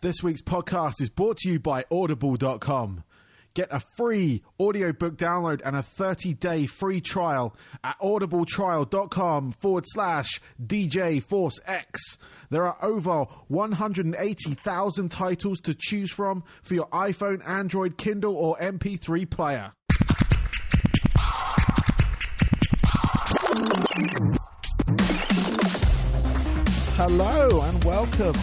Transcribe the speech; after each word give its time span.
This 0.00 0.22
week's 0.22 0.42
podcast 0.42 1.00
is 1.00 1.08
brought 1.08 1.38
to 1.38 1.50
you 1.50 1.58
by 1.58 1.84
Audible.com. 1.90 3.02
Get 3.54 3.66
a 3.72 3.80
free 3.80 4.44
audiobook 4.60 5.16
download 5.16 5.60
and 5.64 5.74
a 5.74 5.82
30 5.82 6.34
day 6.34 6.66
free 6.66 7.00
trial 7.00 7.56
at 7.82 7.98
audibletrial.com 7.98 9.54
forward 9.60 9.82
slash 9.88 10.40
DJ 10.64 11.20
Force 11.20 11.58
X. 11.66 12.16
There 12.48 12.64
are 12.64 12.76
over 12.80 13.24
180,000 13.48 15.08
titles 15.08 15.58
to 15.62 15.74
choose 15.74 16.12
from 16.12 16.44
for 16.62 16.74
your 16.74 16.86
iPhone, 16.90 17.44
Android, 17.44 17.98
Kindle, 17.98 18.36
or 18.36 18.56
MP3 18.58 19.28
player. 19.28 19.72
Hello 26.94 27.62
and 27.62 27.82
welcome 27.82 28.36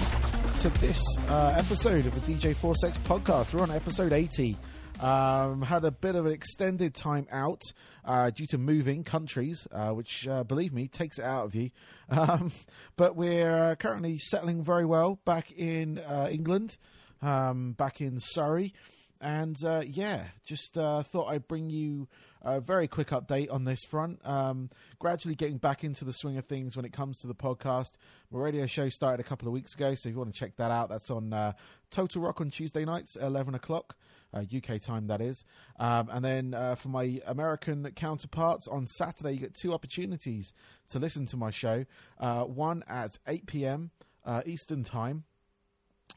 to 0.66 0.82
this 0.82 1.00
uh, 1.30 1.54
episode 1.56 2.08
of 2.08 2.26
the 2.26 2.34
DJ 2.34 2.56
Force 2.56 2.84
X 2.84 2.98
podcast. 3.00 3.54
We're 3.54 3.62
on 3.62 3.70
episode 3.70 4.14
80. 4.14 4.58
Um, 5.00 5.62
had 5.62 5.86
a 5.86 5.92
bit 5.92 6.16
of 6.16 6.26
an 6.26 6.32
extended 6.32 6.96
time 6.96 7.28
out 7.32 7.62
uh, 8.04 8.32
due 8.32 8.48
to 8.48 8.58
moving 8.58 9.04
countries, 9.04 9.68
uh, 9.72 9.90
which, 9.90 10.28
uh, 10.28 10.44
believe 10.44 10.74
me, 10.74 10.88
takes 10.88 11.20
it 11.20 11.26
out 11.26 11.46
of 11.46 11.54
you. 11.54 11.70
Um, 12.10 12.52
but 12.96 13.16
we're 13.16 13.56
uh, 13.56 13.76
currently 13.76 14.18
settling 14.18 14.64
very 14.64 14.86
well 14.86 15.20
back 15.24 15.52
in 15.52 16.00
uh, 16.00 16.30
England, 16.32 16.78
um, 17.22 17.74
back 17.74 18.02
in 18.02 18.20
Surrey. 18.20 18.74
And 19.22 19.56
yeah, 19.86 20.24
just 20.48 20.74
thought 20.74 21.28
I'd 21.28 21.48
bring 21.48 21.70
you 21.70 22.08
a 22.46 22.62
very 22.62 22.88
quick 22.88 23.10
update 23.10 23.52
on 23.52 23.66
this 23.66 23.84
front. 23.84 24.20
Um, 24.24 24.70
gradually 25.00 25.36
getting 25.36 25.58
back 25.58 25.84
into 25.84 26.06
the 26.06 26.14
swing 26.14 26.38
of 26.38 26.46
things 26.46 26.76
when 26.76 26.86
it 26.86 26.94
comes 26.94 27.20
to 27.20 27.28
the 27.28 27.36
podcast. 27.36 27.94
My 28.32 28.40
radio 28.40 28.68
show 28.68 28.88
started 28.90 29.20
a 29.20 29.28
couple 29.28 29.48
of 29.48 29.54
weeks 29.54 29.74
ago, 29.74 29.96
so 29.96 30.08
if 30.08 30.14
you 30.14 30.20
want 30.20 30.34
to 30.34 30.40
check 30.40 30.56
that 30.58 30.72
out, 30.72 30.90
that's 30.90 31.10
on 31.10 31.34
uh, 31.34 31.54
Total 31.90 32.22
Rock 32.22 32.40
on 32.42 32.52
Tuesday 32.52 32.86
nights, 32.86 33.16
11 33.16 33.56
o'clock. 33.56 33.96
Uh, 34.34 34.44
UK 34.54 34.82
time, 34.82 35.08
that 35.08 35.22
is. 35.22 35.46
Um, 35.80 36.10
and 36.12 36.24
then 36.24 36.54
uh, 36.54 36.76
for 36.76 36.90
my 36.90 37.22
American 37.26 37.90
counterparts, 37.96 38.68
on 38.68 38.86
Saturday, 38.86 39.32
you 39.32 39.40
get 39.40 39.54
two 39.54 39.74
opportunities 39.74 40.52
to 40.90 41.00
listen 41.00 41.26
to 41.28 41.38
my 41.38 41.52
show. 41.52 41.86
Uh, 42.20 42.44
one 42.44 42.84
at 42.88 43.18
8 43.28 43.46
p.m. 43.46 43.92
Uh, 44.26 44.42
Eastern 44.46 44.84
Time, 44.84 45.24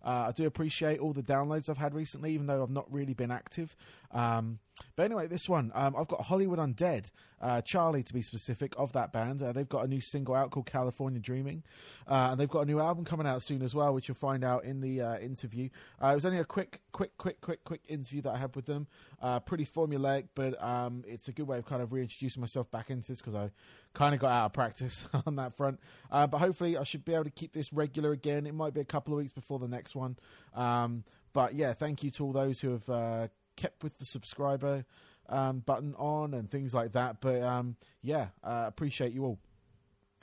Uh, 0.05 0.25
I 0.27 0.31
do 0.33 0.45
appreciate 0.45 0.99
all 0.99 1.13
the 1.13 1.23
downloads 1.23 1.69
I've 1.69 1.77
had 1.77 1.95
recently, 1.95 2.33
even 2.33 2.45
though 2.45 2.61
I've 2.61 2.69
not 2.69 2.91
really 2.91 3.13
been 3.13 3.31
active. 3.31 3.75
Um, 4.13 4.59
but 4.95 5.03
anyway, 5.03 5.27
this 5.27 5.49
one, 5.49 5.71
um, 5.73 5.95
I've 5.95 6.07
got 6.07 6.21
Hollywood 6.21 6.59
Undead, 6.59 7.05
uh, 7.41 7.61
Charlie 7.61 8.03
to 8.03 8.13
be 8.13 8.21
specific, 8.21 8.73
of 8.77 8.93
that 8.93 9.11
band. 9.11 9.41
Uh, 9.41 9.51
they've 9.51 9.67
got 9.67 9.85
a 9.85 9.87
new 9.87 10.01
single 10.01 10.35
out 10.35 10.51
called 10.51 10.65
California 10.65 11.19
Dreaming. 11.19 11.63
Uh, 12.07 12.29
and 12.31 12.39
they've 12.39 12.49
got 12.49 12.61
a 12.61 12.65
new 12.65 12.79
album 12.79 13.03
coming 13.03 13.27
out 13.27 13.41
soon 13.41 13.61
as 13.61 13.73
well, 13.73 13.93
which 13.93 14.07
you'll 14.07 14.15
find 14.15 14.43
out 14.43 14.65
in 14.65 14.81
the 14.81 15.01
uh, 15.01 15.17
interview. 15.17 15.69
Uh, 16.01 16.07
it 16.07 16.15
was 16.15 16.25
only 16.25 16.39
a 16.39 16.45
quick, 16.45 16.81
quick, 16.91 17.17
quick, 17.17 17.41
quick, 17.41 17.63
quick 17.63 17.81
interview 17.87 18.21
that 18.21 18.33
I 18.33 18.37
had 18.37 18.55
with 18.55 18.65
them. 18.65 18.87
Uh, 19.21 19.39
pretty 19.39 19.65
formulaic, 19.65 20.27
but 20.35 20.61
um, 20.63 21.03
it's 21.07 21.27
a 21.27 21.31
good 21.31 21.47
way 21.47 21.57
of 21.57 21.65
kind 21.65 21.81
of 21.81 21.91
reintroducing 21.91 22.41
myself 22.41 22.69
back 22.69 22.89
into 22.89 23.07
this 23.07 23.19
because 23.19 23.35
I 23.35 23.49
kind 23.93 24.13
of 24.13 24.21
got 24.21 24.31
out 24.31 24.45
of 24.45 24.53
practice 24.53 25.05
on 25.25 25.35
that 25.37 25.57
front. 25.57 25.79
but 26.09 26.33
hopefully, 26.33 26.77
I 26.77 26.83
should 26.83 27.05
be 27.05 27.13
able 27.13 27.25
to 27.25 27.31
keep 27.31 27.53
this 27.53 27.73
regular 27.73 28.11
again. 28.11 28.45
It 28.45 28.53
might 28.53 28.73
be 28.73 28.81
a 28.81 28.85
couple 28.85 29.13
of 29.13 29.17
weeks 29.17 29.33
before 29.33 29.59
the 29.59 29.67
next 29.67 29.95
one. 29.95 30.17
Um, 30.53 31.03
but 31.33 31.55
yeah, 31.55 31.73
thank 31.73 32.03
you 32.03 32.11
to 32.11 32.25
all 32.25 32.31
those 32.31 32.59
who 32.61 32.71
have 32.71 33.29
kept 33.55 33.83
with 33.83 33.97
the 33.97 34.05
subscriber 34.05 34.85
um, 35.29 35.59
button 35.59 35.95
on 35.95 36.33
and 36.33 36.49
things 36.49 36.73
like 36.73 36.93
that. 36.93 37.21
But 37.21 37.41
um, 37.41 37.75
yeah, 38.01 38.27
uh, 38.43 38.65
appreciate 38.67 39.13
you 39.13 39.25
all. 39.25 39.39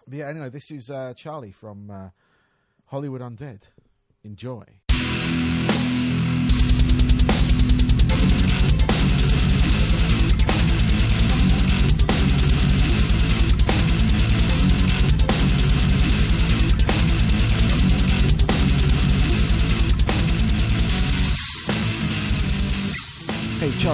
But 0.06 0.18
yeah, 0.18 0.28
anyway, 0.28 0.50
this 0.50 0.70
is 0.70 0.91
uh, 0.91 1.14
Charlie 1.14 1.52
from 1.52 1.91
uh, 1.91 2.10
Hollywood 2.86 3.20
Undead. 3.20 3.62
Enjoy. 4.24 4.64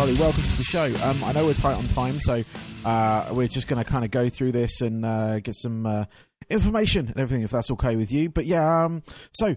Charlie, 0.06 0.20
welcome 0.20 0.42
to 0.44 0.56
the 0.56 0.62
show. 0.62 0.84
Um, 1.02 1.24
I 1.24 1.32
know 1.32 1.46
we're 1.46 1.54
tight 1.54 1.76
on 1.76 1.84
time, 1.88 2.20
so 2.20 2.40
uh, 2.84 3.32
we're 3.34 3.48
just 3.48 3.66
going 3.66 3.82
to 3.82 3.90
kind 3.90 4.04
of 4.04 4.12
go 4.12 4.28
through 4.28 4.52
this 4.52 4.80
and 4.80 5.04
uh, 5.04 5.40
get 5.40 5.56
some 5.56 5.84
uh, 5.84 6.04
information 6.48 7.08
and 7.08 7.16
everything, 7.16 7.42
if 7.42 7.50
that's 7.50 7.72
okay 7.72 7.96
with 7.96 8.12
you. 8.12 8.30
But 8.30 8.46
yeah, 8.46 8.84
um, 8.84 9.02
so 9.32 9.56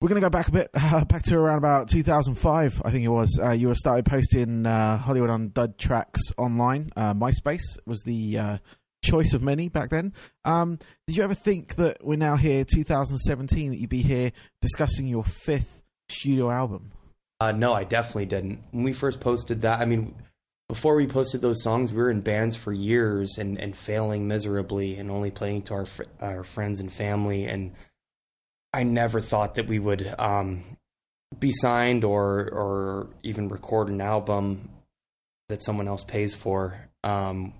we're 0.00 0.08
going 0.08 0.20
to 0.20 0.24
go 0.24 0.30
back 0.30 0.46
a 0.46 0.52
bit, 0.52 0.72
back 1.08 1.24
to 1.24 1.36
around 1.36 1.58
about 1.58 1.88
2005, 1.88 2.82
I 2.84 2.90
think 2.92 3.04
it 3.04 3.08
was. 3.08 3.36
Uh, 3.42 3.50
you 3.50 3.66
were 3.66 3.74
started 3.74 4.06
posting 4.06 4.64
uh, 4.64 4.96
Hollywood 4.96 5.30
Undead 5.30 5.76
tracks 5.76 6.20
online. 6.38 6.90
Uh, 6.96 7.12
MySpace 7.12 7.76
was 7.84 8.00
the 8.02 8.60
choice 9.02 9.34
of 9.34 9.42
many 9.42 9.68
back 9.68 9.90
then. 9.90 10.12
Um, 10.44 10.78
did 11.08 11.16
you 11.16 11.24
ever 11.24 11.34
think 11.34 11.74
that 11.76 11.98
we're 12.00 12.14
now 12.14 12.36
here, 12.36 12.64
2017, 12.64 13.72
that 13.72 13.78
you'd 13.78 13.90
be 13.90 14.02
here 14.02 14.30
discussing 14.60 15.08
your 15.08 15.24
fifth 15.24 15.82
studio 16.08 16.48
album? 16.52 16.92
Uh, 17.44 17.52
no, 17.52 17.74
I 17.74 17.84
definitely 17.84 18.24
didn't. 18.24 18.60
When 18.70 18.84
we 18.84 18.94
first 18.94 19.20
posted 19.20 19.62
that, 19.62 19.80
I 19.80 19.84
mean, 19.84 20.14
before 20.66 20.96
we 20.96 21.06
posted 21.06 21.42
those 21.42 21.62
songs, 21.62 21.92
we 21.92 21.98
were 21.98 22.10
in 22.10 22.22
bands 22.22 22.56
for 22.56 22.72
years 22.72 23.36
and, 23.36 23.60
and 23.60 23.76
failing 23.76 24.26
miserably 24.26 24.96
and 24.96 25.10
only 25.10 25.30
playing 25.30 25.64
to 25.64 25.74
our 25.74 25.84
fr- 25.84 26.04
our 26.22 26.42
friends 26.42 26.80
and 26.80 26.90
family. 26.90 27.44
And 27.44 27.72
I 28.72 28.84
never 28.84 29.20
thought 29.20 29.56
that 29.56 29.66
we 29.66 29.78
would 29.78 30.14
um, 30.18 30.64
be 31.38 31.52
signed 31.52 32.02
or 32.02 32.48
or 32.50 33.10
even 33.22 33.50
record 33.50 33.88
an 33.88 34.00
album 34.00 34.70
that 35.50 35.62
someone 35.62 35.86
else 35.86 36.02
pays 36.02 36.34
for. 36.34 36.88
Um, 37.02 37.52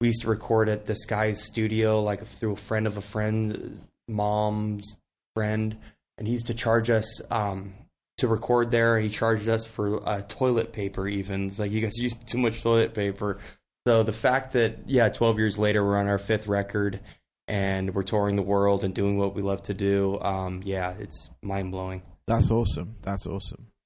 we 0.00 0.06
used 0.06 0.22
to 0.22 0.28
record 0.28 0.68
at 0.68 0.86
this 0.86 1.04
guy's 1.04 1.42
studio, 1.42 2.00
like 2.00 2.24
through 2.24 2.52
a 2.52 2.56
friend 2.56 2.86
of 2.86 2.96
a 2.96 3.02
friend, 3.02 3.88
mom's 4.06 4.98
friend, 5.34 5.76
and 6.16 6.28
he 6.28 6.32
used 6.32 6.46
to 6.46 6.54
charge 6.54 6.90
us. 6.90 7.20
Um, 7.28 7.74
to 8.18 8.28
record 8.28 8.70
there, 8.70 8.98
he 8.98 9.08
charged 9.08 9.48
us 9.48 9.66
for 9.66 10.06
uh, 10.08 10.22
toilet 10.28 10.72
paper. 10.72 11.06
Even 11.06 11.48
it's 11.48 11.58
like 11.58 11.70
you 11.70 11.80
guys 11.80 11.96
use 11.98 12.16
too 12.26 12.38
much 12.38 12.62
toilet 12.62 12.94
paper. 12.94 13.38
So 13.86 14.02
the 14.02 14.12
fact 14.12 14.52
that 14.54 14.80
yeah, 14.86 15.08
12 15.08 15.38
years 15.38 15.58
later 15.58 15.84
we're 15.84 15.98
on 15.98 16.08
our 16.08 16.18
fifth 16.18 16.48
record 16.48 17.00
and 17.46 17.94
we're 17.94 18.02
touring 18.02 18.34
the 18.34 18.42
world 18.42 18.82
and 18.82 18.94
doing 18.94 19.16
what 19.16 19.34
we 19.34 19.42
love 19.42 19.62
to 19.64 19.74
do, 19.74 20.18
um, 20.20 20.62
yeah, 20.64 20.94
it's 20.98 21.30
mind 21.42 21.70
blowing. 21.70 22.02
That's 22.26 22.50
awesome. 22.50 22.96
That's 23.02 23.26
awesome. 23.26 23.68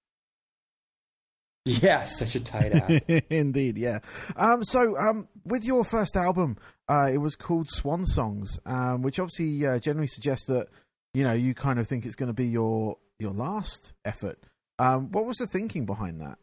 Yeah, 1.66 2.06
such 2.06 2.34
a 2.36 2.41
tight 2.41 2.72
ass. 2.72 3.02
Indeed, 3.30 3.76
yeah. 3.76 3.98
Um, 4.34 4.64
so, 4.64 4.97
um, 4.97 5.28
with 5.44 5.62
your 5.62 5.84
first 5.84 6.16
album, 6.16 6.56
uh, 6.88 7.10
it 7.12 7.18
was 7.18 7.36
called 7.36 7.68
Swan 7.71 8.06
Songs, 8.06 8.59
um, 8.65 9.03
which 9.03 9.18
obviously 9.18 9.66
uh, 9.66 9.78
generally 9.78 10.09
suggests 10.09 10.47
that 10.47 10.68
you 11.12 11.22
know 11.22 11.34
you 11.34 11.53
kind 11.54 11.78
of 11.78 11.86
think 11.86 12.06
it's 12.06 12.15
going 12.15 12.28
to 12.28 12.34
be 12.34 12.47
your 12.47 12.97
your 13.20 13.32
last 13.32 13.92
effort. 14.04 14.38
Um, 14.78 15.10
what 15.12 15.26
was 15.26 15.36
the 15.36 15.46
thinking 15.46 15.86
behind 15.86 16.20
that? 16.20 16.38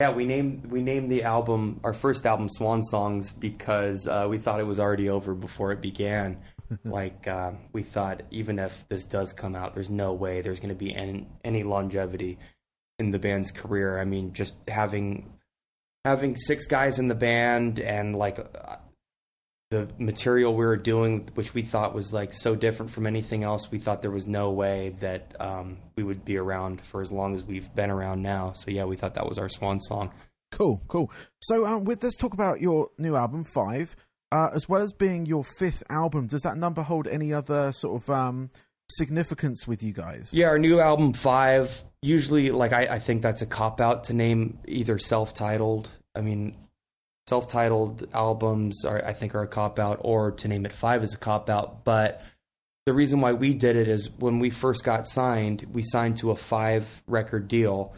Yeah, 0.00 0.10
we 0.10 0.26
named 0.26 0.66
we 0.66 0.80
named 0.80 1.10
the 1.10 1.24
album 1.24 1.80
our 1.82 1.92
first 1.92 2.24
album 2.24 2.48
Swan 2.48 2.84
Songs 2.84 3.32
because 3.32 4.06
uh, 4.06 4.26
we 4.30 4.38
thought 4.38 4.60
it 4.60 4.66
was 4.66 4.78
already 4.78 5.08
over 5.08 5.34
before 5.34 5.72
it 5.72 5.80
began. 5.80 6.38
like 6.84 7.26
uh, 7.26 7.52
we 7.72 7.82
thought, 7.82 8.22
even 8.30 8.58
if 8.58 8.86
this 8.88 9.04
does 9.04 9.32
come 9.32 9.56
out, 9.56 9.74
there's 9.74 9.90
no 9.90 10.12
way 10.12 10.40
there's 10.40 10.60
going 10.60 10.68
to 10.68 10.74
be 10.74 10.94
any, 10.94 11.26
any 11.42 11.62
longevity 11.62 12.38
in 12.98 13.10
the 13.10 13.18
band's 13.18 13.50
career. 13.50 14.00
I 14.00 14.04
mean, 14.04 14.32
just 14.34 14.54
having 14.68 15.32
having 16.04 16.36
six 16.36 16.66
guys 16.66 16.98
in 16.98 17.08
the 17.08 17.14
band 17.14 17.80
and 17.80 18.16
like 18.16 18.38
the 19.70 19.88
material 19.98 20.54
we 20.54 20.64
were 20.64 20.76
doing, 20.76 21.28
which 21.34 21.52
we 21.52 21.62
thought 21.62 21.94
was 21.94 22.12
like 22.12 22.32
so 22.32 22.54
different 22.54 22.90
from 22.90 23.06
anything 23.06 23.42
else, 23.44 23.70
we 23.70 23.78
thought 23.78 24.00
there 24.00 24.10
was 24.10 24.26
no 24.26 24.50
way 24.50 24.96
that 25.00 25.34
um, 25.40 25.78
we 25.96 26.02
would 26.02 26.24
be 26.24 26.38
around 26.38 26.80
for 26.80 27.02
as 27.02 27.12
long 27.12 27.34
as 27.34 27.44
we've 27.44 27.74
been 27.74 27.90
around 27.90 28.22
now. 28.22 28.54
So 28.54 28.70
yeah, 28.70 28.84
we 28.84 28.96
thought 28.96 29.14
that 29.14 29.28
was 29.28 29.38
our 29.38 29.48
swan 29.48 29.80
song. 29.80 30.10
Cool, 30.50 30.80
cool. 30.88 31.10
So, 31.40 31.66
um, 31.66 31.84
with 31.84 32.02
let's 32.02 32.16
talk 32.16 32.32
about 32.32 32.60
your 32.60 32.88
new 32.98 33.14
album, 33.14 33.44
Five. 33.44 33.94
Uh, 34.30 34.50
as 34.54 34.68
well 34.68 34.82
as 34.82 34.92
being 34.92 35.24
your 35.24 35.42
fifth 35.42 35.82
album, 35.88 36.26
does 36.26 36.42
that 36.42 36.56
number 36.56 36.82
hold 36.82 37.06
any 37.06 37.32
other 37.32 37.72
sort 37.72 38.02
of 38.02 38.10
um, 38.10 38.50
significance 38.90 39.66
with 39.66 39.82
you 39.82 39.92
guys? 39.92 40.32
Yeah, 40.32 40.46
our 40.46 40.58
new 40.58 40.80
album 40.80 41.12
Five. 41.12 41.84
Usually, 42.00 42.50
like 42.50 42.72
I, 42.72 42.82
I 42.82 42.98
think 42.98 43.22
that's 43.22 43.42
a 43.42 43.46
cop 43.46 43.80
out 43.80 44.04
to 44.04 44.14
name 44.14 44.58
either 44.66 44.98
self-titled. 44.98 45.90
I 46.14 46.20
mean, 46.20 46.56
self-titled 47.28 48.08
albums 48.12 48.84
are 48.84 49.04
I 49.04 49.12
think 49.12 49.34
are 49.34 49.42
a 49.42 49.48
cop 49.48 49.78
out, 49.78 50.00
or 50.02 50.32
to 50.32 50.48
name 50.48 50.66
it 50.66 50.72
Five 50.72 51.04
is 51.04 51.14
a 51.14 51.18
cop 51.18 51.48
out. 51.48 51.84
But 51.84 52.22
the 52.86 52.94
reason 52.94 53.20
why 53.20 53.32
we 53.32 53.54
did 53.54 53.76
it 53.76 53.88
is 53.88 54.08
when 54.18 54.38
we 54.38 54.50
first 54.50 54.82
got 54.82 55.08
signed, 55.08 55.66
we 55.72 55.82
signed 55.82 56.16
to 56.18 56.30
a 56.30 56.36
five 56.36 56.86
record 57.06 57.48
deal 57.48 57.94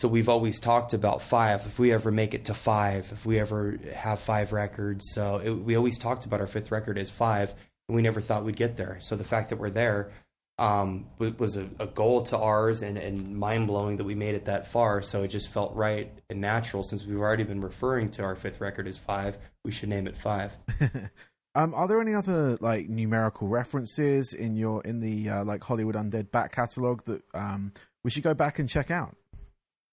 so 0.00 0.08
we've 0.08 0.28
always 0.28 0.58
talked 0.58 0.92
about 0.92 1.22
five. 1.22 1.64
If 1.66 1.78
we 1.78 1.92
ever 1.92 2.10
make 2.10 2.34
it 2.34 2.46
to 2.46 2.54
five, 2.54 3.10
if 3.12 3.24
we 3.24 3.38
ever 3.38 3.78
have 3.94 4.20
five 4.20 4.52
records, 4.52 5.06
so 5.12 5.40
it, 5.42 5.50
we 5.50 5.76
always 5.76 5.98
talked 5.98 6.26
about 6.26 6.40
our 6.40 6.46
fifth 6.46 6.70
record 6.70 6.98
as 6.98 7.10
five, 7.10 7.54
and 7.88 7.96
we 7.96 8.02
never 8.02 8.20
thought 8.20 8.44
we'd 8.44 8.56
get 8.56 8.76
there. 8.76 8.98
So 9.00 9.16
the 9.16 9.24
fact 9.24 9.50
that 9.50 9.56
we're 9.56 9.70
there 9.70 10.12
um, 10.58 11.06
was 11.18 11.56
a, 11.56 11.68
a, 11.80 11.86
goal 11.86 12.22
to 12.22 12.38
ours, 12.38 12.82
and, 12.82 12.96
and 12.96 13.36
mind 13.36 13.66
blowing 13.66 13.96
that 13.96 14.04
we 14.04 14.14
made 14.14 14.36
it 14.36 14.44
that 14.44 14.68
far. 14.68 15.02
So 15.02 15.24
it 15.24 15.28
just 15.28 15.48
felt 15.48 15.74
right 15.74 16.12
and 16.30 16.40
natural 16.40 16.84
since 16.84 17.04
we've 17.04 17.18
already 17.18 17.42
been 17.42 17.60
referring 17.60 18.10
to 18.12 18.22
our 18.22 18.36
fifth 18.36 18.60
record 18.60 18.86
as 18.86 18.96
five. 18.96 19.36
We 19.64 19.72
should 19.72 19.88
name 19.88 20.06
it 20.06 20.16
five. 20.16 20.56
Um, 21.56 21.72
are 21.74 21.86
there 21.86 22.00
any 22.00 22.14
other 22.14 22.58
like 22.60 22.88
numerical 22.88 23.46
references 23.46 24.32
in 24.32 24.56
your 24.56 24.82
in 24.82 24.98
the 24.98 25.28
uh, 25.28 25.44
like 25.44 25.62
Hollywood 25.62 25.94
Undead 25.94 26.32
back 26.32 26.52
catalog 26.52 27.04
that 27.04 27.22
um, 27.32 27.72
we 28.02 28.10
should 28.10 28.24
go 28.24 28.34
back 28.34 28.58
and 28.58 28.68
check 28.68 28.90
out? 28.90 29.16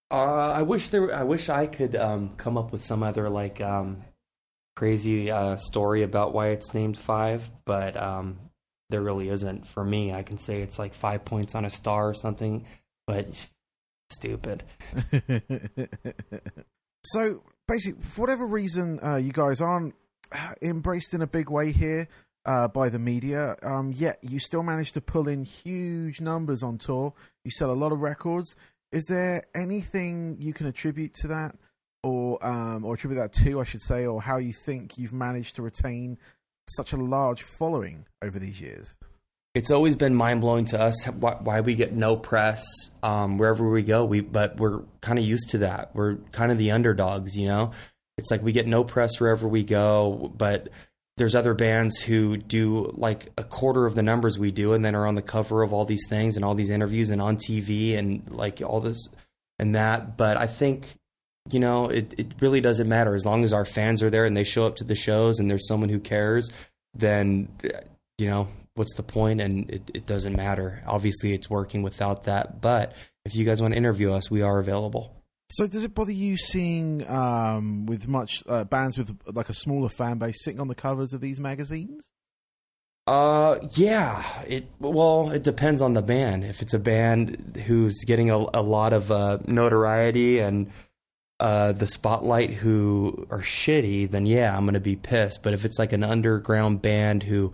Uh, 0.10 0.50
I 0.50 0.64
wish 0.64 0.90
there. 0.90 1.14
I 1.14 1.24
wish 1.24 1.50
I 1.50 1.68
could 1.68 1.96
um, 1.96 2.30
come 2.30 2.58
up 2.58 2.72
with 2.72 2.84
some 2.84 3.04
other 3.04 3.30
like 3.30 3.62
um, 3.62 4.02
crazy 4.76 5.30
uh, 5.30 5.56
story 5.58 6.02
about 6.02 6.34
why 6.34 6.50
it's 6.50 6.74
named 6.74 6.98
five, 6.98 7.48
but 7.66 7.96
um, 7.96 8.40
there 8.92 9.02
really 9.02 9.30
isn't. 9.30 9.68
For 9.68 9.84
me, 9.84 10.14
I 10.14 10.22
can 10.22 10.38
say 10.38 10.62
it's 10.62 10.78
like 10.78 10.94
five 10.94 11.26
points 11.26 11.56
on 11.56 11.66
a 11.66 11.70
star 11.70 12.10
or 12.10 12.14
something, 12.14 12.66
but 13.08 13.28
stupid. 14.12 14.64
so 17.04 17.44
basically, 17.68 18.02
for 18.02 18.22
whatever 18.22 18.46
reason, 18.46 19.00
uh, 19.04 19.16
you 19.16 19.32
guys 19.32 19.62
aren't 19.62 19.96
embraced 20.62 21.14
in 21.14 21.22
a 21.22 21.28
big 21.28 21.50
way 21.50 21.72
here 21.72 22.08
uh, 22.46 22.68
by 22.68 22.90
the 22.90 23.00
media. 23.00 23.56
Um, 23.64 23.92
yet 23.96 24.18
you 24.22 24.40
still 24.40 24.64
manage 24.64 24.92
to 24.94 25.02
pull 25.02 25.28
in 25.28 25.44
huge 25.44 26.22
numbers 26.22 26.64
on 26.64 26.78
tour. 26.78 27.14
You 27.44 27.52
sell 27.52 27.72
a 27.72 27.74
lot 27.74 27.92
of 27.92 28.00
records. 28.00 28.56
Is 28.92 29.06
there 29.10 29.44
anything 29.56 30.38
you 30.40 30.54
can 30.54 30.68
attribute 30.68 31.14
to 31.22 31.30
that, 31.30 31.56
or 32.04 32.46
um, 32.46 32.84
or 32.84 32.96
attribute 32.96 33.22
that 33.22 33.34
to, 33.44 33.62
I 33.62 33.64
should 33.64 33.82
say, 33.82 34.06
or 34.06 34.22
how 34.22 34.38
you 34.38 34.52
think 34.52 34.98
you've 34.98 35.14
managed 35.14 35.56
to 35.56 35.62
retain 35.62 36.18
such 36.76 36.94
a 36.94 36.98
large 36.98 37.44
following 37.44 38.06
over 38.22 38.40
these 38.40 38.62
years? 38.62 38.98
It's 39.54 39.72
always 39.72 39.98
been 39.98 40.16
mind 40.16 40.42
blowing 40.42 40.66
to 40.66 40.80
us 40.80 41.06
why 41.06 41.60
we 41.60 41.76
get 41.76 41.92
no 41.92 42.16
press 42.16 42.66
um, 43.04 43.38
wherever 43.38 43.70
we 43.70 43.84
go. 43.84 44.06
We 44.06 44.22
but 44.22 44.58
we're 44.58 44.82
kind 45.02 45.20
of 45.20 45.26
used 45.26 45.50
to 45.50 45.58
that. 45.60 45.94
We're 45.94 46.16
kind 46.32 46.52
of 46.52 46.58
the 46.58 46.72
underdogs, 46.72 47.36
you 47.36 47.48
know. 47.48 47.72
It's 48.18 48.32
like 48.32 48.42
we 48.44 48.54
get 48.54 48.68
no 48.68 48.84
press 48.84 49.20
wherever 49.20 49.48
we 49.48 49.64
go, 49.64 50.32
but 50.38 50.70
there's 51.18 51.36
other 51.36 51.54
bands 51.54 52.02
who 52.02 52.38
do 52.38 52.92
like 52.94 53.32
a 53.38 53.44
quarter 53.44 53.86
of 53.86 53.96
the 53.96 54.04
numbers 54.04 54.40
we 54.40 54.52
do 54.52 54.74
and 54.74 54.84
then 54.84 54.96
are 54.96 55.06
on 55.06 55.16
the 55.16 55.22
cover 55.22 55.64
of 55.64 55.74
all 55.74 55.86
these 55.86 56.08
things 56.08 56.36
and 56.36 56.46
all 56.46 56.56
these 56.56 56.70
interviews 56.70 57.10
and 57.10 57.22
on 57.22 57.38
TV 57.38 57.98
and 57.98 58.32
like 58.32 58.62
all 58.62 58.80
this 58.80 59.10
and 59.60 59.76
that. 59.76 60.18
But 60.18 60.38
I 60.38 60.48
think, 60.48 60.88
you 61.50 61.60
know, 61.60 61.88
it, 61.88 62.14
it 62.18 62.34
really 62.40 62.62
doesn't 62.62 62.88
matter. 62.88 63.16
As 63.16 63.26
long 63.26 63.44
as 63.44 63.54
our 63.54 63.66
fans 63.66 64.04
are 64.04 64.10
there 64.10 64.26
and 64.26 64.36
they 64.36 64.44
show 64.44 64.66
up 64.66 64.76
to 64.78 64.84
the 64.84 64.96
shows 64.96 65.40
and 65.40 65.50
there's 65.50 65.68
someone 65.68 65.90
who 65.90 66.00
cares, 66.00 66.52
then, 66.94 67.50
you 68.18 68.28
know, 68.28 68.48
what's 68.76 68.94
the 68.96 69.04
point? 69.04 69.42
And 69.42 69.70
it, 69.70 69.92
it 69.94 70.06
doesn't 70.06 70.36
matter. 70.36 70.84
Obviously, 70.86 71.34
it's 71.34 71.50
working 71.50 71.82
without 71.82 72.26
that. 72.26 72.62
But 72.62 72.94
if 73.26 73.36
you 73.36 73.46
guys 73.46 73.62
want 73.62 73.74
to 73.74 73.78
interview 73.78 74.14
us, 74.14 74.30
we 74.30 74.42
are 74.42 74.60
available. 74.60 75.16
So 75.50 75.68
does 75.68 75.84
it 75.84 75.94
bother 75.94 76.14
you 76.14 76.38
seeing 76.38 77.06
um, 77.10 77.86
with 77.86 78.08
much 78.08 78.42
uh, 78.48 78.64
bands 78.64 78.98
with 78.98 79.18
like 79.26 79.50
a 79.50 79.54
smaller 79.54 79.90
fan 79.90 80.18
base 80.18 80.44
sitting 80.44 80.62
on 80.62 80.70
the 80.70 80.76
covers 80.76 81.12
of 81.12 81.20
these 81.20 81.40
magazines? 81.40 82.10
Uh, 83.06 83.58
yeah. 83.72 84.24
It 84.48 84.70
well, 84.80 85.32
it 85.32 85.44
depends 85.44 85.82
on 85.82 85.94
the 85.94 86.02
band. 86.02 86.46
If 86.46 86.62
it's 86.62 86.74
a 86.74 86.80
band 86.80 87.62
who's 87.66 88.04
getting 88.06 88.30
a, 88.30 88.46
a 88.54 88.62
lot 88.62 88.94
of 88.94 89.12
uh, 89.12 89.40
notoriety 89.46 90.40
and 90.40 90.72
uh, 91.42 91.72
the 91.72 91.88
spotlight 91.88 92.52
who 92.52 93.26
are 93.32 93.42
shitty, 93.42 94.10
then 94.10 94.28
yeah, 94.28 94.56
I'm 94.56 94.64
gonna 94.66 94.80
be 94.80 94.96
pissed. 94.96 95.42
But 95.42 95.54
if 95.54 95.66
it's 95.66 95.80
like 95.80 95.92
an 95.92 96.04
underground 96.04 96.84
band 96.84 97.24
who 97.24 97.52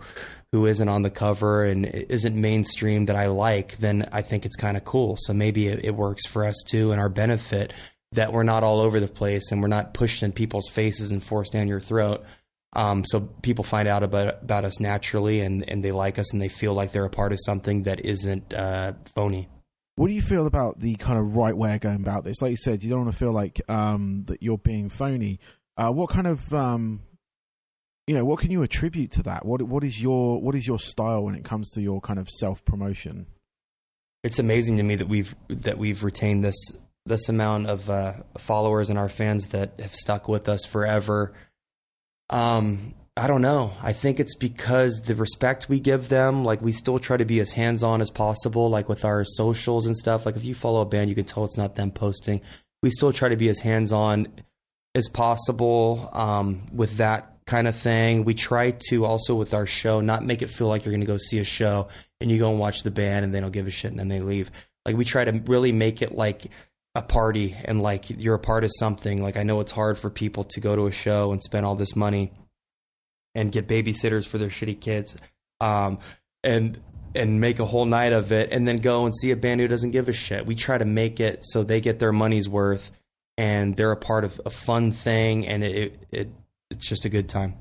who 0.52 0.66
isn't 0.66 0.88
on 0.88 1.02
the 1.02 1.10
cover 1.10 1.64
and 1.64 1.86
isn't 1.86 2.38
mainstream 2.38 3.06
that 3.06 3.16
I 3.16 3.26
like, 3.28 3.78
then 3.78 4.08
I 4.12 4.20
think 4.22 4.44
it's 4.44 4.56
kind 4.56 4.76
of 4.76 4.84
cool. 4.84 5.16
So 5.18 5.32
maybe 5.32 5.68
it, 5.68 5.84
it, 5.84 5.94
works 5.94 6.26
for 6.26 6.44
us 6.44 6.62
too 6.66 6.92
and 6.92 7.00
our 7.00 7.08
benefit 7.10 7.72
that 8.12 8.32
we're 8.32 8.44
not 8.44 8.64
all 8.64 8.80
over 8.80 8.98
the 8.98 9.08
place 9.08 9.52
and 9.52 9.60
we're 9.60 9.68
not 9.68 9.92
pushed 9.92 10.22
in 10.22 10.32
people's 10.32 10.68
faces 10.68 11.10
and 11.10 11.22
forced 11.22 11.52
down 11.52 11.68
your 11.68 11.80
throat. 11.80 12.24
Um, 12.74 13.04
so 13.04 13.20
people 13.20 13.64
find 13.64 13.88
out 13.88 14.02
about 14.02 14.42
about 14.42 14.64
us 14.64 14.80
naturally 14.80 15.40
and, 15.40 15.68
and 15.68 15.82
they 15.82 15.92
like 15.92 16.18
us 16.18 16.32
and 16.32 16.40
they 16.40 16.48
feel 16.48 16.74
like 16.74 16.92
they're 16.92 17.04
a 17.04 17.10
part 17.10 17.32
of 17.32 17.38
something 17.44 17.84
that 17.84 18.04
isn't 18.04 18.52
uh, 18.52 18.92
phony. 19.14 19.48
What 19.98 20.06
do 20.06 20.14
you 20.14 20.22
feel 20.22 20.46
about 20.46 20.78
the 20.78 20.94
kind 20.94 21.18
of 21.18 21.34
right 21.34 21.56
way 21.56 21.74
of 21.74 21.80
going 21.80 21.96
about 21.96 22.22
this? 22.22 22.40
Like 22.40 22.52
you 22.52 22.56
said, 22.56 22.84
you 22.84 22.90
don't 22.90 23.00
want 23.00 23.12
to 23.12 23.18
feel 23.18 23.32
like 23.32 23.60
um, 23.68 24.22
that 24.28 24.44
you're 24.44 24.56
being 24.56 24.90
phony. 24.90 25.40
Uh, 25.76 25.90
what 25.90 26.08
kind 26.08 26.28
of 26.28 26.54
um, 26.54 27.02
you 28.06 28.14
know 28.14 28.24
what 28.24 28.38
can 28.38 28.52
you 28.52 28.62
attribute 28.62 29.10
to 29.12 29.24
that 29.24 29.44
what 29.44 29.60
what 29.60 29.84
is 29.84 30.00
your 30.00 30.40
what 30.40 30.54
is 30.54 30.66
your 30.66 30.78
style 30.78 31.24
when 31.24 31.34
it 31.34 31.44
comes 31.44 31.70
to 31.72 31.82
your 31.82 32.00
kind 32.00 32.18
of 32.18 32.28
self 32.28 32.64
promotion 32.64 33.26
it's 34.24 34.38
amazing 34.38 34.78
to 34.78 34.82
me 34.82 34.96
that 34.96 35.08
we've 35.08 35.34
that 35.48 35.78
we've 35.78 36.02
retained 36.02 36.42
this 36.42 36.56
this 37.04 37.28
amount 37.28 37.66
of 37.66 37.90
uh, 37.90 38.14
followers 38.38 38.90
and 38.90 38.98
our 38.98 39.08
fans 39.08 39.48
that 39.48 39.78
have 39.80 39.94
stuck 39.94 40.26
with 40.26 40.48
us 40.48 40.64
forever 40.64 41.34
um 42.30 42.94
i 43.18 43.26
don't 43.26 43.42
know 43.42 43.72
i 43.82 43.92
think 43.92 44.20
it's 44.20 44.34
because 44.34 45.00
the 45.04 45.14
respect 45.14 45.68
we 45.68 45.80
give 45.80 46.08
them 46.08 46.44
like 46.44 46.62
we 46.62 46.72
still 46.72 46.98
try 46.98 47.16
to 47.16 47.24
be 47.24 47.40
as 47.40 47.52
hands 47.52 47.82
on 47.82 48.00
as 48.00 48.10
possible 48.10 48.70
like 48.70 48.88
with 48.88 49.04
our 49.04 49.24
socials 49.24 49.86
and 49.86 49.96
stuff 49.96 50.24
like 50.24 50.36
if 50.36 50.44
you 50.44 50.54
follow 50.54 50.80
a 50.80 50.86
band 50.86 51.08
you 51.08 51.14
can 51.14 51.24
tell 51.24 51.44
it's 51.44 51.58
not 51.58 51.74
them 51.74 51.90
posting 51.90 52.40
we 52.82 52.90
still 52.90 53.12
try 53.12 53.28
to 53.28 53.36
be 53.36 53.48
as 53.48 53.60
hands 53.60 53.92
on 53.92 54.26
as 54.94 55.08
possible 55.08 56.08
um, 56.12 56.62
with 56.72 56.96
that 56.98 57.34
kind 57.46 57.66
of 57.66 57.76
thing. 57.76 58.24
We 58.24 58.34
try 58.34 58.72
to 58.90 59.04
also 59.04 59.34
with 59.34 59.54
our 59.54 59.66
show 59.66 60.00
not 60.00 60.24
make 60.24 60.42
it 60.42 60.50
feel 60.50 60.68
like 60.68 60.84
you're 60.84 60.92
going 60.92 61.00
to 61.00 61.06
go 61.06 61.16
see 61.16 61.38
a 61.38 61.44
show 61.44 61.88
and 62.20 62.30
you 62.30 62.38
go 62.38 62.50
and 62.50 62.60
watch 62.60 62.82
the 62.82 62.90
band 62.90 63.24
and 63.24 63.34
they 63.34 63.40
don't 63.40 63.52
give 63.52 63.66
a 63.66 63.70
shit 63.70 63.90
and 63.90 63.98
then 63.98 64.08
they 64.08 64.20
leave. 64.20 64.50
Like 64.84 64.96
we 64.96 65.04
try 65.04 65.24
to 65.24 65.32
really 65.46 65.72
make 65.72 66.02
it 66.02 66.12
like 66.12 66.46
a 66.94 67.02
party 67.02 67.56
and 67.64 67.82
like 67.82 68.10
you're 68.10 68.34
a 68.34 68.40
part 68.40 68.64
of 68.64 68.70
something. 68.78 69.22
Like 69.22 69.36
I 69.36 69.42
know 69.42 69.60
it's 69.60 69.72
hard 69.72 69.98
for 69.98 70.10
people 70.10 70.44
to 70.44 70.60
go 70.60 70.76
to 70.76 70.86
a 70.86 70.92
show 70.92 71.32
and 71.32 71.42
spend 71.42 71.64
all 71.66 71.74
this 71.74 71.96
money 71.96 72.32
and 73.34 73.52
get 73.52 73.68
babysitters 73.68 74.26
for 74.26 74.38
their 74.38 74.48
shitty 74.48 74.80
kids. 74.80 75.16
Um, 75.60 75.98
and 76.44 76.80
and 77.14 77.40
make 77.40 77.58
a 77.58 77.64
whole 77.64 77.86
night 77.86 78.12
of 78.12 78.32
it 78.32 78.52
and 78.52 78.68
then 78.68 78.76
go 78.76 79.04
and 79.04 79.14
see 79.16 79.30
a 79.30 79.36
band 79.36 79.60
who 79.60 79.68
doesn't 79.68 79.90
give 79.90 80.08
a 80.08 80.12
shit. 80.12 80.46
We 80.46 80.54
try 80.54 80.78
to 80.78 80.84
make 80.84 81.20
it 81.20 81.40
so 81.42 81.62
they 81.62 81.80
get 81.80 81.98
their 81.98 82.12
money's 82.12 82.48
worth 82.48 82.90
and 83.36 83.76
they're 83.76 83.92
a 83.92 83.96
part 83.96 84.24
of 84.24 84.40
a 84.44 84.50
fun 84.50 84.92
thing 84.92 85.46
and 85.46 85.64
it, 85.64 85.98
it 86.10 86.28
it's 86.70 86.86
just 86.86 87.04
a 87.04 87.08
good 87.08 87.28
time. 87.28 87.54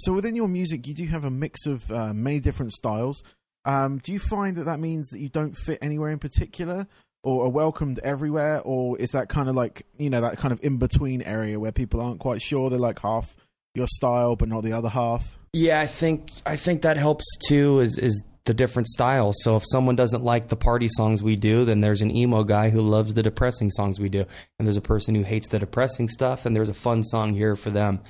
So 0.00 0.12
within 0.12 0.34
your 0.34 0.48
music, 0.48 0.86
you 0.86 0.94
do 0.94 1.06
have 1.06 1.24
a 1.24 1.30
mix 1.30 1.66
of 1.66 1.90
uh, 1.90 2.12
many 2.12 2.40
different 2.40 2.72
styles. 2.72 3.22
Um, 3.64 3.98
do 3.98 4.12
you 4.12 4.18
find 4.18 4.56
that 4.56 4.64
that 4.64 4.80
means 4.80 5.08
that 5.08 5.20
you 5.20 5.28
don't 5.28 5.54
fit 5.56 5.78
anywhere 5.82 6.10
in 6.10 6.18
particular, 6.18 6.86
or 7.22 7.46
are 7.46 7.50
welcomed 7.50 7.98
everywhere, 8.00 8.60
or 8.60 8.98
is 8.98 9.10
that 9.10 9.28
kind 9.28 9.48
of 9.48 9.54
like 9.54 9.86
you 9.98 10.08
know 10.10 10.20
that 10.20 10.38
kind 10.38 10.52
of 10.52 10.62
in 10.62 10.78
between 10.78 11.22
area 11.22 11.58
where 11.58 11.72
people 11.72 12.00
aren't 12.00 12.20
quite 12.20 12.40
sure 12.40 12.70
they're 12.70 12.78
like 12.78 13.00
half 13.00 13.34
your 13.76 13.86
style 13.86 14.36
but 14.36 14.48
not 14.48 14.62
the 14.62 14.72
other 14.72 14.88
half? 14.88 15.38
Yeah, 15.52 15.80
I 15.80 15.86
think 15.86 16.30
I 16.44 16.56
think 16.56 16.82
that 16.82 16.96
helps 16.96 17.24
too. 17.46 17.80
Is 17.80 17.98
is 17.98 18.22
the 18.46 18.54
different 18.54 18.88
styles. 18.88 19.36
So 19.42 19.56
if 19.56 19.64
someone 19.66 19.96
doesn't 19.96 20.22
like 20.22 20.48
the 20.48 20.56
party 20.56 20.88
songs 20.88 21.22
we 21.22 21.36
do, 21.36 21.64
then 21.64 21.80
there's 21.80 22.00
an 22.00 22.16
emo 22.16 22.44
guy 22.44 22.70
who 22.70 22.80
loves 22.80 23.14
the 23.14 23.22
depressing 23.22 23.70
songs 23.70 24.00
we 24.00 24.08
do, 24.08 24.24
and 24.58 24.66
there's 24.66 24.76
a 24.76 24.82
person 24.82 25.14
who 25.14 25.22
hates 25.22 25.48
the 25.48 25.58
depressing 25.58 26.08
stuff, 26.08 26.46
and 26.46 26.56
there's 26.56 26.68
a 26.68 26.74
fun 26.74 27.04
song 27.04 27.34
here 27.34 27.56
for 27.56 27.70
them. 27.70 28.00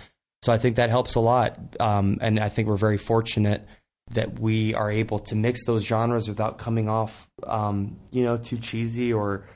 So 0.42 0.52
I 0.52 0.58
think 0.58 0.76
that 0.76 0.90
helps 0.90 1.14
a 1.14 1.20
lot. 1.20 1.58
Um, 1.80 2.18
and 2.20 2.38
I 2.38 2.48
think 2.48 2.68
we're 2.68 2.76
very 2.76 2.98
fortunate 2.98 3.66
that 4.12 4.38
we 4.38 4.74
are 4.74 4.90
able 4.90 5.18
to 5.18 5.34
mix 5.34 5.64
those 5.64 5.84
genres 5.84 6.28
without 6.28 6.58
coming 6.58 6.88
off, 6.88 7.28
um, 7.44 7.98
you 8.12 8.22
know, 8.22 8.36
too 8.36 8.58
cheesy 8.58 9.12
or 9.12 9.48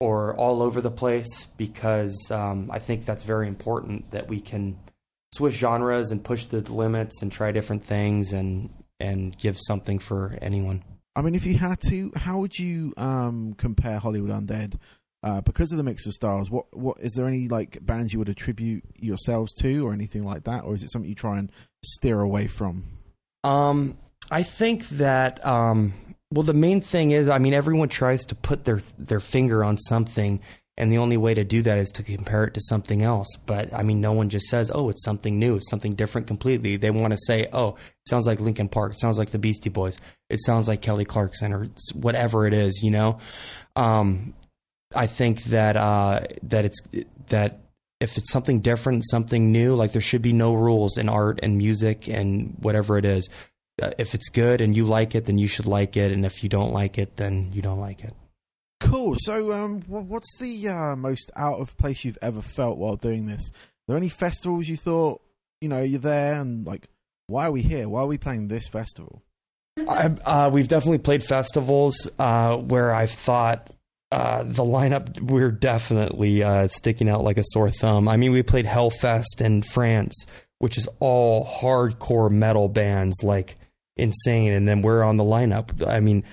or 0.00 0.36
all 0.36 0.62
over 0.62 0.80
the 0.80 0.90
place. 0.90 1.46
Because 1.56 2.30
um, 2.30 2.70
I 2.70 2.78
think 2.78 3.04
that's 3.04 3.24
very 3.24 3.48
important 3.48 4.10
that 4.12 4.28
we 4.28 4.40
can 4.40 4.78
switch 5.32 5.54
genres 5.54 6.10
and 6.10 6.22
push 6.22 6.46
the 6.46 6.60
limits 6.72 7.22
and 7.22 7.30
try 7.30 7.52
different 7.52 7.84
things 7.84 8.32
and 8.32 8.70
and 9.00 9.36
give 9.38 9.56
something 9.60 9.98
for 9.98 10.36
anyone. 10.42 10.82
I 11.14 11.22
mean, 11.22 11.34
if 11.34 11.46
you 11.46 11.56
had 11.56 11.80
to, 11.82 12.12
how 12.14 12.38
would 12.40 12.58
you 12.58 12.92
um, 12.96 13.54
compare 13.54 13.98
Hollywood 13.98 14.30
Undead 14.30 14.78
uh, 15.22 15.40
because 15.40 15.72
of 15.72 15.78
the 15.78 15.84
mix 15.84 16.06
of 16.06 16.12
styles. 16.12 16.50
What 16.50 16.66
what 16.76 16.98
is 17.00 17.14
there 17.14 17.26
any 17.26 17.48
like 17.48 17.84
bands 17.84 18.12
you 18.12 18.18
would 18.18 18.28
attribute 18.28 18.84
yourselves 18.96 19.52
to, 19.60 19.86
or 19.86 19.92
anything 19.92 20.24
like 20.24 20.44
that, 20.44 20.64
or 20.64 20.74
is 20.74 20.82
it 20.82 20.92
something 20.92 21.08
you 21.08 21.14
try 21.14 21.38
and 21.38 21.50
steer 21.84 22.20
away 22.20 22.46
from? 22.46 22.84
Um, 23.44 23.98
I 24.30 24.42
think 24.42 24.88
that 24.90 25.44
um, 25.44 25.92
well, 26.32 26.44
the 26.44 26.54
main 26.54 26.80
thing 26.80 27.10
is, 27.10 27.28
I 27.28 27.38
mean, 27.38 27.54
everyone 27.54 27.88
tries 27.88 28.24
to 28.26 28.34
put 28.34 28.64
their 28.64 28.80
their 28.98 29.20
finger 29.20 29.64
on 29.64 29.78
something, 29.78 30.40
and 30.78 30.92
the 30.92 30.98
only 30.98 31.16
way 31.16 31.34
to 31.34 31.44
do 31.44 31.60
that 31.62 31.76
is 31.76 31.90
to 31.90 32.04
compare 32.04 32.44
it 32.44 32.54
to 32.54 32.60
something 32.60 33.02
else. 33.02 33.26
But 33.44 33.74
I 33.74 33.82
mean, 33.82 34.00
no 34.00 34.12
one 34.12 34.28
just 34.28 34.46
says, 34.46 34.70
"Oh, 34.72 34.88
it's 34.88 35.04
something 35.04 35.38
new, 35.38 35.56
it's 35.56 35.68
something 35.68 35.94
different 35.94 36.28
completely." 36.28 36.76
They 36.76 36.92
want 36.92 37.12
to 37.12 37.18
say, 37.26 37.48
"Oh, 37.52 37.70
it 37.70 38.08
sounds 38.08 38.26
like 38.26 38.40
Linkin 38.40 38.68
Park, 38.68 38.92
it 38.92 39.00
sounds 39.00 39.18
like 39.18 39.30
the 39.30 39.40
Beastie 39.40 39.70
Boys, 39.70 39.98
it 40.30 40.40
sounds 40.40 40.68
like 40.68 40.80
Kelly 40.80 41.04
Clarkson, 41.04 41.52
or 41.52 41.68
whatever 41.94 42.46
it 42.46 42.54
is," 42.54 42.80
you 42.82 42.92
know. 42.92 43.18
Um, 43.74 44.34
I 44.94 45.08
think 45.08 45.42
that 45.44 45.76
uh, 45.76 46.20
that 46.44 46.64
it's 46.64 46.80
that 47.28 47.58
if 48.00 48.16
it's 48.16 48.30
something 48.30 48.60
different, 48.60 49.04
something 49.04 49.50
new, 49.50 49.74
like 49.74 49.90
there 49.90 50.00
should 50.00 50.22
be 50.22 50.32
no 50.32 50.54
rules 50.54 50.96
in 50.96 51.08
art 51.08 51.40
and 51.42 51.58
music 51.58 52.08
and 52.08 52.54
whatever 52.60 52.96
it 52.98 53.04
is. 53.04 53.28
Uh, 53.82 53.90
if 53.98 54.14
it's 54.14 54.28
good 54.28 54.60
and 54.60 54.76
you 54.76 54.86
like 54.86 55.16
it, 55.16 55.26
then 55.26 55.38
you 55.38 55.48
should 55.48 55.66
like 55.66 55.96
it, 55.96 56.12
and 56.12 56.24
if 56.24 56.44
you 56.44 56.48
don't 56.48 56.72
like 56.72 56.98
it, 56.98 57.16
then 57.16 57.50
you 57.52 57.62
don't 57.62 57.80
like 57.80 58.04
it. 58.04 58.14
Cool. 58.80 59.16
So, 59.18 59.52
um, 59.52 59.82
what's 59.82 60.38
the 60.38 60.68
uh, 60.68 60.96
most 60.96 61.30
out 61.36 61.60
of 61.60 61.76
place 61.76 62.04
you've 62.04 62.18
ever 62.22 62.40
felt 62.40 62.78
while 62.78 62.96
doing 62.96 63.26
this? 63.26 63.50
Are 63.50 63.88
there 63.88 63.96
any 63.96 64.08
festivals 64.08 64.68
you 64.68 64.76
thought, 64.76 65.20
you 65.60 65.68
know, 65.68 65.82
you're 65.82 65.98
there 65.98 66.40
and 66.40 66.66
like, 66.66 66.88
why 67.26 67.46
are 67.46 67.52
we 67.52 67.62
here? 67.62 67.88
Why 67.88 68.02
are 68.02 68.06
we 68.06 68.18
playing 68.18 68.48
this 68.48 68.68
festival? 68.68 69.22
I, 69.88 70.06
uh, 70.24 70.50
we've 70.52 70.68
definitely 70.68 70.98
played 70.98 71.22
festivals 71.22 72.08
uh, 72.18 72.56
where 72.56 72.92
I've 72.92 73.10
thought 73.10 73.70
uh, 74.10 74.42
the 74.42 74.64
lineup 74.64 75.20
we're 75.20 75.50
definitely 75.50 76.42
uh, 76.42 76.68
sticking 76.68 77.08
out 77.08 77.24
like 77.24 77.38
a 77.38 77.44
sore 77.44 77.70
thumb. 77.70 78.08
I 78.08 78.16
mean, 78.16 78.32
we 78.32 78.42
played 78.42 78.64
Hellfest 78.64 79.40
in 79.40 79.62
France, 79.62 80.26
which 80.58 80.78
is 80.78 80.88
all 81.00 81.44
hardcore 81.44 82.30
metal 82.30 82.68
bands 82.68 83.22
like 83.22 83.58
insane, 83.96 84.52
and 84.52 84.66
then 84.66 84.82
we're 84.82 85.02
on 85.02 85.16
the 85.16 85.24
lineup. 85.24 85.86
I 85.86 86.00
mean, 86.00 86.24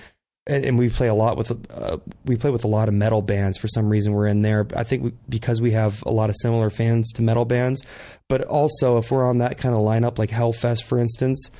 and, 0.46 0.64
and 0.64 0.78
we 0.78 0.88
play 0.88 1.08
a 1.08 1.14
lot 1.14 1.36
with 1.36 1.50
uh, 1.70 1.98
we 2.24 2.36
play 2.36 2.50
with 2.50 2.64
a 2.64 2.68
lot 2.68 2.88
of 2.88 2.94
metal 2.94 3.22
bands. 3.22 3.58
For 3.58 3.68
some 3.68 3.88
reason, 3.88 4.12
we're 4.12 4.26
in 4.26 4.42
there. 4.42 4.66
I 4.74 4.84
think 4.84 5.04
we, 5.04 5.12
because 5.28 5.60
we 5.60 5.72
have 5.72 6.02
a 6.06 6.10
lot 6.10 6.30
of 6.30 6.36
similar 6.40 6.70
fans 6.70 7.10
to 7.12 7.22
metal 7.22 7.44
bands, 7.44 7.82
but 8.28 8.42
also 8.42 8.98
if 8.98 9.10
we're 9.10 9.26
on 9.26 9.38
that 9.38 9.58
kind 9.58 9.74
of 9.74 9.80
lineup, 9.80 10.18
like 10.18 10.30
Hellfest, 10.30 10.84
for 10.84 10.98
instance. 10.98 11.50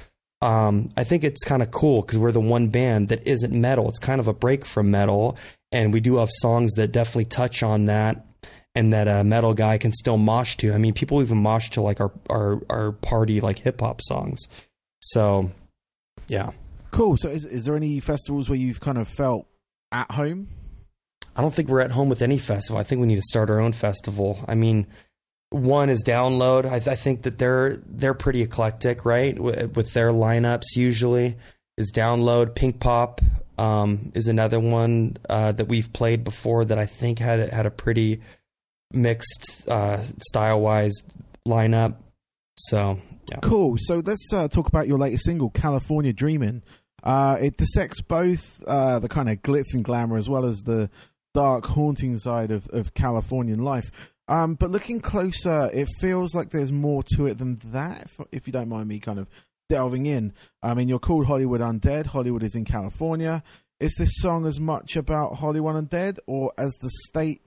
Um, 0.42 0.90
I 0.98 1.04
think 1.04 1.24
it's 1.24 1.42
kind 1.44 1.62
of 1.62 1.70
cool 1.70 2.02
because 2.02 2.18
we're 2.18 2.30
the 2.30 2.40
one 2.40 2.68
band 2.68 3.08
that 3.08 3.26
isn't 3.26 3.58
metal. 3.58 3.88
It's 3.88 3.98
kind 3.98 4.20
of 4.20 4.28
a 4.28 4.34
break 4.34 4.66
from 4.66 4.90
metal, 4.90 5.36
and 5.72 5.92
we 5.92 6.00
do 6.00 6.16
have 6.16 6.28
songs 6.30 6.72
that 6.74 6.92
definitely 6.92 7.24
touch 7.24 7.62
on 7.62 7.86
that 7.86 8.26
and 8.74 8.92
that 8.92 9.08
a 9.08 9.24
metal 9.24 9.54
guy 9.54 9.78
can 9.78 9.92
still 9.92 10.18
mosh 10.18 10.56
to. 10.56 10.74
I 10.74 10.78
mean, 10.78 10.92
people 10.92 11.22
even 11.22 11.38
mosh 11.38 11.70
to 11.70 11.80
like 11.80 12.00
our 12.00 12.12
our, 12.28 12.60
our 12.68 12.92
party 12.92 13.40
like 13.40 13.60
hip 13.60 13.80
hop 13.80 14.02
songs. 14.02 14.42
So 15.00 15.50
yeah. 16.28 16.50
Cool. 16.96 17.18
So, 17.18 17.28
is, 17.28 17.44
is 17.44 17.64
there 17.64 17.76
any 17.76 18.00
festivals 18.00 18.48
where 18.48 18.56
you've 18.56 18.80
kind 18.80 18.96
of 18.96 19.06
felt 19.06 19.46
at 19.92 20.10
home? 20.10 20.48
I 21.36 21.42
don't 21.42 21.52
think 21.52 21.68
we're 21.68 21.82
at 21.82 21.90
home 21.90 22.08
with 22.08 22.22
any 22.22 22.38
festival. 22.38 22.80
I 22.80 22.84
think 22.84 23.02
we 23.02 23.06
need 23.06 23.16
to 23.16 23.22
start 23.22 23.50
our 23.50 23.60
own 23.60 23.74
festival. 23.74 24.42
I 24.48 24.54
mean, 24.54 24.86
one 25.50 25.90
is 25.90 26.02
Download. 26.02 26.64
I, 26.64 26.78
th- 26.78 26.88
I 26.88 26.96
think 26.96 27.24
that 27.24 27.38
they're 27.38 27.76
they're 27.84 28.14
pretty 28.14 28.40
eclectic, 28.40 29.04
right? 29.04 29.36
W- 29.36 29.68
with 29.74 29.92
their 29.92 30.10
lineups 30.10 30.74
usually 30.74 31.36
is 31.76 31.92
Download. 31.92 32.54
Pinkpop 32.54 33.22
um, 33.58 34.10
is 34.14 34.28
another 34.28 34.58
one 34.58 35.18
uh, 35.28 35.52
that 35.52 35.68
we've 35.68 35.92
played 35.92 36.24
before 36.24 36.64
that 36.64 36.78
I 36.78 36.86
think 36.86 37.18
had 37.18 37.50
had 37.50 37.66
a 37.66 37.70
pretty 37.70 38.22
mixed 38.90 39.68
uh, 39.68 40.00
style 40.30 40.60
wise 40.60 40.94
lineup. 41.46 41.96
So 42.56 42.98
yeah. 43.30 43.40
Cool. 43.42 43.76
So 43.80 43.98
let's 43.98 44.32
uh, 44.32 44.48
talk 44.48 44.68
about 44.68 44.88
your 44.88 44.96
latest 44.96 45.24
single, 45.24 45.50
California 45.50 46.14
Dreaming. 46.14 46.62
Uh, 47.06 47.38
it 47.40 47.56
dissects 47.56 48.00
both 48.00 48.60
uh, 48.66 48.98
the 48.98 49.08
kind 49.08 49.30
of 49.30 49.40
glitz 49.40 49.74
and 49.74 49.84
glamour 49.84 50.18
as 50.18 50.28
well 50.28 50.44
as 50.44 50.64
the 50.64 50.90
dark, 51.34 51.64
haunting 51.64 52.18
side 52.18 52.50
of, 52.50 52.66
of 52.70 52.94
Californian 52.94 53.62
life. 53.62 53.92
Um, 54.26 54.54
but 54.54 54.72
looking 54.72 55.00
closer, 55.00 55.70
it 55.72 55.86
feels 56.00 56.34
like 56.34 56.50
there's 56.50 56.72
more 56.72 57.04
to 57.14 57.28
it 57.28 57.38
than 57.38 57.60
that, 57.66 58.02
if, 58.02 58.26
if, 58.32 58.46
you 58.48 58.52
don't 58.52 58.68
mind 58.68 58.88
me 58.88 58.98
kind 58.98 59.20
of 59.20 59.28
delving 59.68 60.06
in. 60.06 60.32
I 60.64 60.74
mean, 60.74 60.88
you're 60.88 60.98
called 60.98 61.26
Hollywood 61.26 61.60
Undead. 61.60 62.06
Hollywood 62.06 62.42
is 62.42 62.56
in 62.56 62.64
California. 62.64 63.44
Is 63.78 63.94
this 63.96 64.10
song 64.16 64.44
as 64.44 64.58
much 64.58 64.96
about 64.96 65.36
Hollywood 65.36 65.76
Undead 65.76 66.18
or 66.26 66.52
as 66.58 66.72
the 66.80 66.90
state 67.06 67.40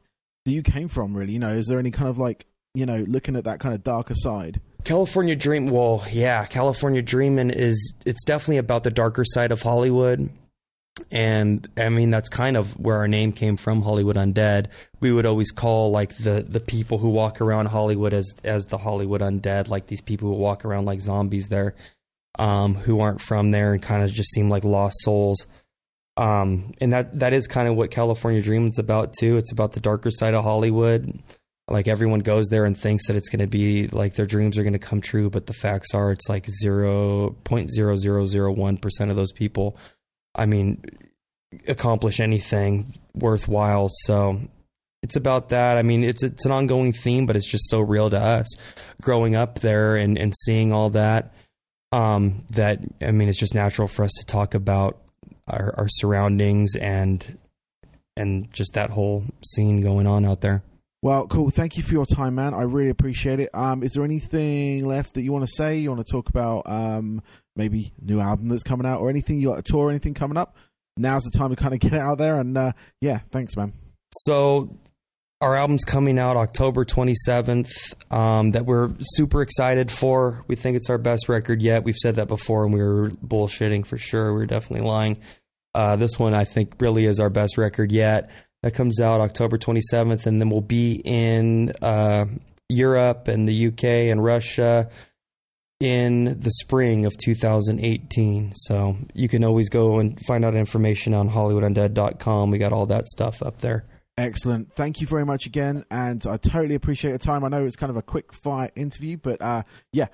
that 0.46 0.52
you 0.52 0.64
came 0.64 0.88
from, 0.88 1.18
really? 1.18 1.34
You 1.34 1.40
know, 1.40 1.54
is 1.54 1.66
there 1.68 1.80
any 1.80 1.92
kind 1.92 2.08
of 2.08 2.18
like, 2.18 2.46
you 2.74 2.86
know, 2.86 3.04
looking 3.10 3.36
at 3.36 3.44
that 3.44 3.60
kind 3.60 3.76
of 3.76 3.84
darker 3.84 4.16
side? 4.16 4.62
California 4.84 5.36
Dream. 5.36 5.68
Well, 5.68 6.06
yeah, 6.12 6.46
California 6.46 7.02
Dreaming 7.02 7.50
is 7.50 7.94
it's 8.06 8.24
definitely 8.24 8.58
about 8.58 8.84
the 8.84 8.92
darker 8.92 9.26
side 9.26 9.52
of 9.52 9.62
Hollywood, 9.62 10.30
and 11.12 11.68
I 11.78 11.90
mean 11.90 12.10
that's 12.10 12.30
kind 12.30 12.56
of 12.56 12.80
where 12.80 12.98
our 12.98 13.08
name 13.08 13.32
came 13.34 13.58
from, 13.58 13.82
Hollywood 13.82 14.16
Undead. 14.16 14.68
We 15.00 15.12
would 15.12 15.26
always 15.26 15.52
call 15.52 15.92
like 15.92 16.18
the 16.18 16.46
the 16.48 16.60
people 16.60 16.98
who 16.98 17.10
walk 17.10 17.42
around 17.42 17.68
Hollywood 17.68 18.14
as 18.14 18.34
as 18.44 18.66
the 18.66 18.78
Hollywood 18.78 19.22
Undead, 19.22 19.68
like 19.68 19.88
these 19.88 20.02
people 20.02 20.30
who 20.30 20.36
walk 20.36 20.64
around 20.66 20.86
like 20.86 21.02
zombies 21.02 21.50
there, 21.50 21.76
um, 22.38 22.76
who 22.76 23.02
aren't 23.02 23.22
from 23.22 23.52
there 23.52 23.74
and 23.74 23.82
kind 23.82 24.04
of 24.04 24.12
just 24.12 24.32
seem 24.32 24.50
like 24.50 24.64
lost 24.64 24.98
souls. 25.02 25.46
Um, 26.16 26.74
and 26.82 26.92
that 26.94 27.20
that 27.20 27.34
is 27.34 27.48
kind 27.48 27.68
of 27.68 27.76
what 27.76 27.92
California 27.92 28.42
Dream 28.42 28.62
Dreaming's 28.62 28.80
about 28.80 29.14
too. 29.14 29.38
It's 29.38 29.52
about 29.52 29.74
the 29.74 29.80
darker 29.80 30.12
side 30.12 30.34
of 30.34 30.44
Hollywood 30.44 31.22
like 31.70 31.88
everyone 31.88 32.22
goes 32.22 32.48
there 32.48 32.66
and 32.66 32.78
thinks 32.78 33.08
that 33.08 33.16
it's 33.16 33.30
going 33.30 33.40
to 33.40 33.48
be 33.48 33.88
like 33.88 34.16
their 34.16 34.26
dreams 34.26 34.58
are 34.58 34.64
going 34.64 34.74
to 34.74 34.80
come 34.80 35.02
true, 35.02 35.30
but 35.30 35.46
the 35.46 35.54
facts 35.54 35.94
are 35.94 36.12
it's 36.12 36.28
like 36.28 36.48
zero 36.50 37.32
point 37.44 37.72
zero 37.72 37.96
zero 37.96 38.26
zero 38.26 38.52
one 38.52 38.78
percent 38.78 39.12
of 39.12 39.18
those 39.18 39.32
people, 39.32 39.78
I 40.36 40.46
mean, 40.46 40.84
accomplish 41.68 42.20
anything 42.20 43.00
worthwhile. 43.14 43.90
So 43.92 44.42
it's 45.02 45.16
about 45.16 45.50
that. 45.50 45.78
I 45.78 45.82
mean, 45.82 46.04
it's 46.04 46.24
it's 46.24 46.46
an 46.46 46.52
ongoing 46.52 46.92
theme, 46.92 47.26
but 47.26 47.36
it's 47.36 47.50
just 47.50 47.70
so 47.70 47.80
real 47.80 48.10
to 48.10 48.20
us 48.20 48.48
growing 49.02 49.36
up 49.36 49.60
there 49.60 49.96
and 49.96 50.18
and 50.18 50.34
seeing 50.46 50.74
all 50.74 50.90
that. 50.92 51.34
Um, 51.92 52.46
that 52.52 52.82
I 53.02 53.12
mean, 53.12 53.30
it's 53.30 53.40
just 53.40 53.56
natural 53.56 53.88
for 53.88 54.04
us 54.04 54.12
to 54.20 54.26
talk 54.26 54.54
about 54.54 55.02
our, 55.48 55.74
our 55.78 55.88
surroundings 55.88 56.76
and 56.76 57.38
and 58.16 58.52
just 58.54 58.74
that 58.74 58.90
whole 58.90 59.24
scene 59.44 59.82
going 59.82 60.06
on 60.06 60.26
out 60.26 60.42
there. 60.42 60.64
Well, 61.02 61.28
cool. 61.28 61.50
Thank 61.50 61.78
you 61.78 61.84
for 61.84 61.94
your 61.94 62.06
time, 62.06 62.36
man. 62.36 62.54
I 62.54 62.64
really 62.64 62.90
appreciate 62.90 63.40
it. 63.40 63.50
Um, 63.54 63.84
is 63.84 63.94
there 63.94 64.04
anything 64.04 64.86
left 64.86 65.14
that 65.14 65.22
you 65.22 65.32
want 65.32 65.46
to 65.46 65.52
say? 65.56 65.78
You 65.78 65.90
want 65.92 66.06
to 66.06 66.12
talk 66.12 66.28
about 66.28 66.64
um, 66.66 67.22
maybe 67.56 67.94
new 68.02 68.20
album 68.20 68.50
that's 68.50 68.64
coming 68.64 68.86
out, 68.86 69.00
or 69.00 69.10
anything 69.10 69.40
you 69.40 69.48
got 69.48 69.60
a 69.60 69.64
tour, 69.64 69.86
or 69.86 69.90
anything 69.90 70.14
coming 70.14 70.36
up? 70.36 70.58
Now's 70.98 71.24
the 71.24 71.38
time 71.38 71.52
to 71.52 71.56
kind 71.56 71.74
of 71.74 71.80
get 71.80 71.94
it 71.94 72.00
out 72.00 72.18
there. 72.18 72.36
And 72.36 72.58
uh, 72.58 72.74
yeah, 73.00 73.20
thanks, 73.32 73.56
man. 73.56 73.72
So 74.12 74.78
our 75.40 75.56
album's 75.56 75.86
coming 75.86 76.20
out 76.20 76.36
October 76.36 76.84
27th. 76.84 77.72
Um, 78.12 78.52
that 78.52 78.66
we're 78.66 78.90
super 79.00 79.42
excited 79.42 79.90
for. 79.90 80.44
We 80.48 80.58
think 80.58 80.76
it's 80.76 80.90
our 80.90 80.98
best 80.98 81.30
record 81.30 81.62
yet. 81.62 81.86
We've 81.86 81.96
said 81.96 82.16
that 82.16 82.28
before, 82.28 82.66
and 82.66 82.74
we 82.74 82.84
were 82.84 83.10
bullshitting 83.10 83.86
for 83.86 83.98
sure. 83.98 84.34
We 84.34 84.44
are 84.44 84.48
definitely 84.48 84.86
lying. 84.86 85.20
Uh, 85.74 85.96
this 85.96 86.20
one, 86.20 86.34
I 86.34 86.44
think, 86.44 86.74
really 86.82 87.06
is 87.06 87.22
our 87.22 87.30
best 87.30 87.58
record 87.58 87.90
yet 87.90 88.30
that 88.62 88.74
comes 88.74 89.00
out 89.00 89.22
October 89.22 89.58
27th, 89.58 90.26
and 90.26 90.42
then 90.42 90.50
we'll 90.50 90.62
be 90.62 91.02
in 91.06 91.72
uh, 91.82 92.26
Europe 92.68 93.28
and 93.28 93.48
the 93.48 93.68
UK 93.68 93.84
and 93.84 94.24
Russia 94.24 94.90
in 95.80 96.40
the 96.40 96.52
spring 96.52 97.06
of 97.06 97.16
2018. 97.18 98.52
So 98.54 98.98
you 99.14 99.30
can 99.30 99.44
always 99.44 99.70
go 99.70 100.00
and 100.00 100.20
find 100.26 100.44
out 100.44 100.56
information 100.56 101.14
on 101.14 101.30
HollywoodUndead.com. 101.30 102.52
We 102.52 102.58
got 102.58 102.74
all 102.74 102.86
that 102.88 103.08
stuff 103.08 103.42
up 103.42 103.60
there. 103.62 103.86
Excellent. 104.18 104.74
Thank 104.74 105.00
you 105.00 105.08
very 105.08 105.26
much 105.26 105.46
again, 105.46 105.86
and 105.90 106.26
I 106.28 106.36
totally 106.36 106.76
appreciate 106.76 107.12
your 107.12 107.20
time. 107.20 107.46
I 107.46 107.48
know 107.48 107.66
it's 107.66 107.78
kind 107.78 107.90
of 107.90 107.96
a 107.96 108.02
quick 108.02 108.34
fire 108.34 108.70
interview, 108.76 109.16
but 109.16 109.42
uh, 109.42 109.64
yeah, 109.94 110.08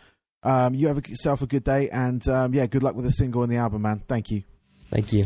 um, 0.43 0.75
you 0.75 0.87
have 0.87 1.07
yourself 1.07 1.41
a 1.41 1.47
good 1.47 1.63
day, 1.63 1.89
and 1.89 2.25
um, 2.27 2.53
yeah, 2.53 2.67
good 2.67 2.83
luck 2.83 2.95
with 2.95 3.05
the 3.05 3.11
single 3.11 3.41
and 3.41 3.51
the 3.51 3.57
album, 3.57 3.81
man. 3.81 4.03
Thank 4.07 4.29
you. 4.29 4.43
Thank 4.91 5.11
you. 5.11 5.25